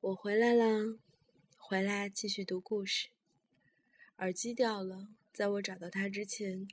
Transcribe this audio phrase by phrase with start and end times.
[0.00, 0.96] 我回来了，
[1.56, 3.08] 回来继续读故事。
[4.18, 6.68] 耳机掉了，在我找到它之前，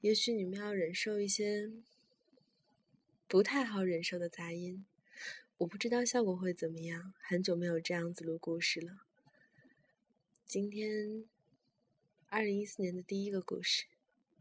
[0.00, 1.70] 也许你们要忍受一些
[3.28, 4.86] 不太好忍受的杂音。
[5.58, 9.02] 我不知道效果会怎么样，很久没有这样子录故事了。
[10.46, 11.26] 今天，
[12.28, 13.84] 二零一四年的第一个故事，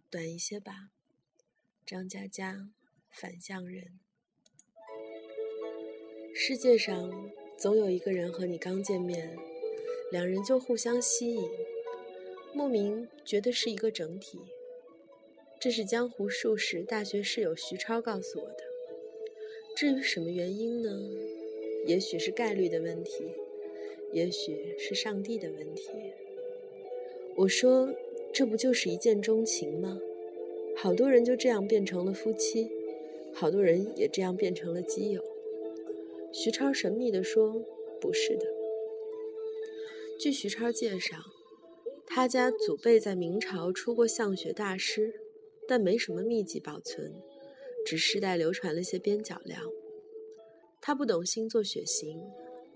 [0.10, 0.92] 短一些吧。
[1.86, 2.70] 张嘉佳，
[3.12, 4.00] 反向人。
[6.34, 7.30] 世界上。
[7.60, 9.38] 总有一个人和你刚见面，
[10.14, 11.44] 两人就互相吸引，
[12.54, 14.40] 莫名觉得是一个整体。
[15.60, 18.64] 这是江湖术士大学室友徐超告诉我的。
[19.76, 20.90] 至于什么原因呢？
[21.86, 23.26] 也许是概率的问题，
[24.14, 25.90] 也许是上帝的问题。
[27.36, 27.94] 我说，
[28.32, 30.00] 这不就是一见钟情吗？
[30.78, 32.70] 好多人就这样变成了夫妻，
[33.34, 35.22] 好多人也这样变成了基友。
[36.32, 37.66] 徐超神秘地说
[38.00, 38.46] ：“不是的。
[40.20, 41.18] 据徐超介绍，
[42.06, 45.14] 他家祖辈在明朝出过相学大师，
[45.68, 47.14] 但没什么秘籍保存，
[47.86, 49.60] 只世代流传了些边角料。
[50.80, 52.22] 他不懂星座血型，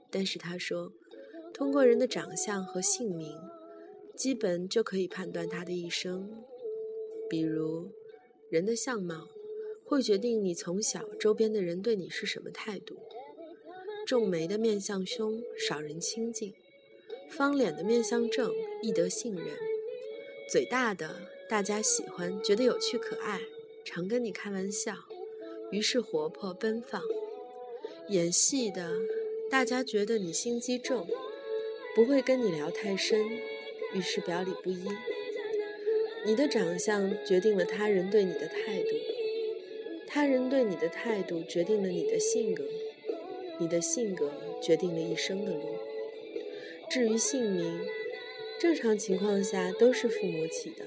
[0.09, 0.92] 但是他说，
[1.53, 3.38] 通过人的长相和姓名，
[4.16, 6.44] 基本就可以判断他的一生。
[7.30, 7.92] 比如，
[8.49, 9.27] 人的相貌
[9.86, 12.97] 会决定你从小周边的人对你是什么态度。”
[14.05, 16.51] 皱眉的面相凶，少人亲近；
[17.29, 18.51] 方脸的面相正，
[18.81, 19.45] 易得信任；
[20.49, 23.39] 嘴大的大家喜欢，觉得有趣可爱，
[23.85, 24.93] 常跟你开玩笑，
[25.71, 27.01] 于是活泼奔放；
[28.09, 28.91] 演戏的
[29.49, 31.07] 大家觉得你心机重，
[31.95, 33.25] 不会跟你聊太深，
[33.93, 34.85] 于是表里不一。
[36.25, 38.89] 你的长相决定了他人对你的态度，
[40.07, 42.65] 他人对你的态度决定了你的性格。
[43.59, 45.61] 你的性格决定了一生的路。
[46.89, 47.81] 至于姓名，
[48.59, 50.85] 正常情况下都是父母起的，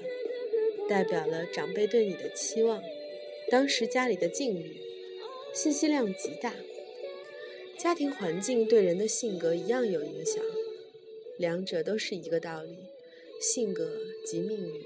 [0.87, 2.81] 代表了长辈对你的期望，
[3.49, 4.77] 当时家里的境遇，
[5.53, 6.53] 信息量极大。
[7.77, 10.43] 家庭环境对人的性格一样有影响，
[11.37, 12.77] 两者都是一个道理，
[13.39, 14.81] 性格即命运。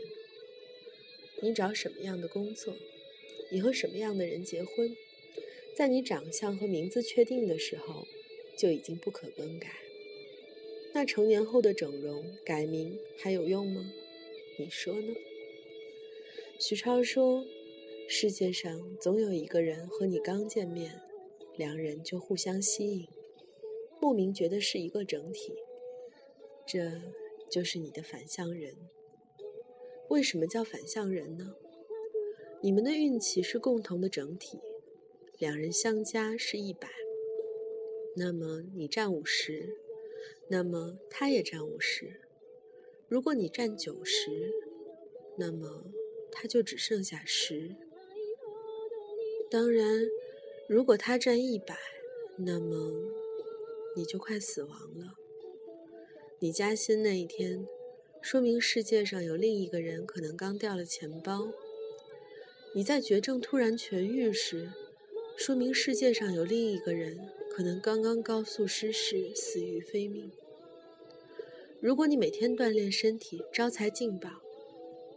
[1.42, 2.74] 你找什么样的工作？
[3.50, 4.96] 你和什么样的人结婚？
[5.76, 8.06] 在你长相和名字确定的时候，
[8.58, 9.70] 就已经不可更改。
[10.94, 13.92] 那成年后的整容改名还有用吗？
[14.60, 15.16] 你说呢？
[16.60, 17.46] 徐超说
[18.08, 21.02] ：“世界上总有一个人和你刚见面，
[21.58, 23.08] 两人就互相吸引，
[24.00, 25.54] 莫名觉得是一个整体。
[26.68, 27.02] 这
[27.50, 28.76] 就是你的反向人。
[30.10, 31.56] 为什么叫反向人呢？
[32.62, 34.60] 你们的运气是共同的整体。”
[35.42, 36.88] 两人相加是一百，
[38.16, 39.76] 那么你占五十，
[40.50, 42.22] 那么他也占五十。
[43.08, 44.54] 如果你占九十，
[45.40, 45.86] 那么
[46.32, 47.76] 他就只剩下十。
[49.50, 50.06] 当然，
[50.70, 51.76] 如果他占一百，
[52.38, 52.92] 那么
[53.96, 55.16] 你就快死亡了。
[56.38, 57.66] 你加薪那一天，
[58.22, 61.52] 说明世界上有另一个人可能刚掉了钱包。
[62.76, 64.70] 你在绝症突然痊愈时。
[65.44, 67.18] 说明世界上有另一个人，
[67.50, 70.30] 可能刚刚高速失事，死于非命。
[71.80, 74.30] 如果你每天锻炼身体，招财进宝，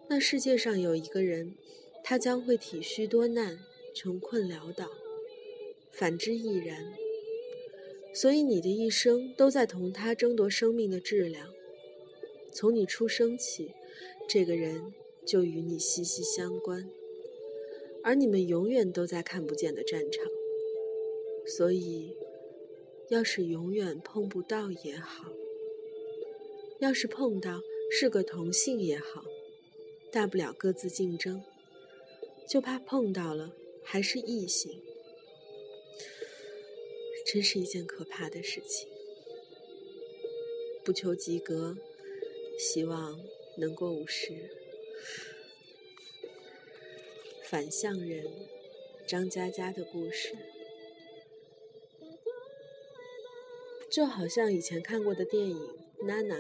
[0.09, 1.55] 那世界上有一个人，
[2.03, 3.59] 他将会体虚多难，
[3.95, 4.89] 穷困潦倒。
[5.93, 6.95] 反之亦然。
[8.15, 11.53] 所以你的一生都在同他争夺生命的质量。
[12.51, 13.73] 从你出生起，
[14.27, 14.95] 这个人
[15.27, 16.89] 就与你息息相关。
[18.05, 20.27] 而你们永远都在看不见的战场，
[21.47, 22.15] 所以，
[23.09, 25.33] 要是永远碰不到也好，
[26.81, 29.25] 要是碰到是个同性也好，
[30.13, 31.43] 大不了各自竞争，
[32.47, 34.83] 就怕碰到了还是异性，
[37.25, 38.87] 真是一件可怕的事情。
[40.85, 41.75] 不求及格，
[42.59, 43.19] 希望
[43.57, 44.35] 能过五十。
[47.45, 48.25] 反向人，
[49.07, 50.35] 张嘉佳的故事，
[53.91, 55.57] 就好像以前看过的电影
[56.07, 56.37] 《娜娜》，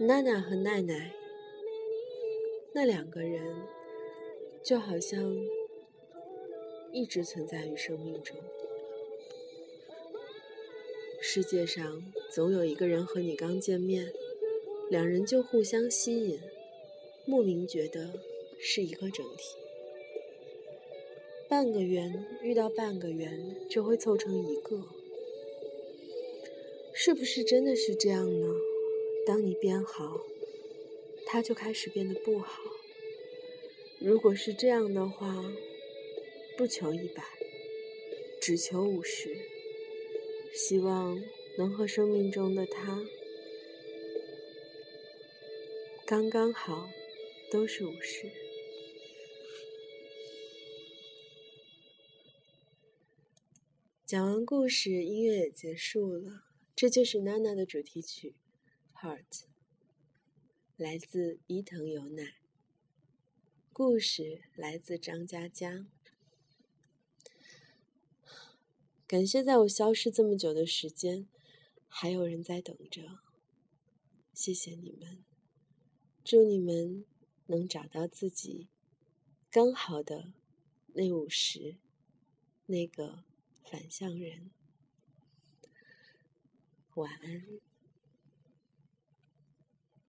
[0.00, 1.12] 娜娜和奈奈
[2.72, 3.62] 那两个人，
[4.64, 5.36] 就好像
[6.90, 8.34] 一直存在于生命中。
[11.20, 14.10] 世界上总有一个人和你刚见面，
[14.88, 16.40] 两人就互相吸引，
[17.26, 18.18] 莫名觉得。
[18.68, 19.56] 是一个整体，
[21.48, 24.82] 半个圆遇到半个圆就会凑成一个。
[26.92, 28.48] 是不是真的是这样呢？
[29.24, 30.20] 当你变好，
[31.24, 32.60] 他就开始变得不好。
[34.00, 35.44] 如果是这样的话，
[36.56, 37.22] 不求一百，
[38.40, 39.38] 只求五十。
[40.52, 41.22] 希望
[41.56, 43.06] 能和生命中的他
[46.04, 46.90] 刚刚好，
[47.48, 48.28] 都是五十。
[54.06, 56.44] 讲完故事，音乐也结束了。
[56.76, 58.36] 这就是娜娜的主题曲
[59.00, 59.24] 《Heart》，
[60.76, 62.36] 来自伊藤由奈。
[63.72, 65.88] 故事来自张嘉佳。
[69.08, 71.26] 感谢在我消失这么久的时间，
[71.88, 73.18] 还有人在等着。
[74.32, 75.24] 谢谢你们，
[76.22, 77.04] 祝你们
[77.46, 78.68] 能找到自己
[79.50, 80.32] 刚好的
[80.92, 81.74] 那五十，
[82.66, 83.24] 那个。
[83.70, 84.50] 反向人，
[86.94, 87.75] 晚安。